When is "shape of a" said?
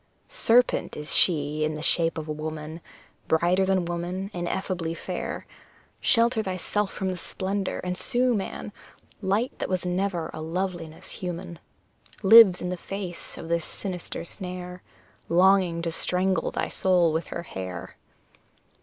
1.83-2.31